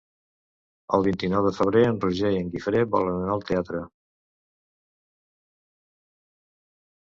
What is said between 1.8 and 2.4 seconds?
en Roger i